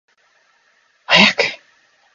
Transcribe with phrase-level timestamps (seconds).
[1.05, 1.45] 早く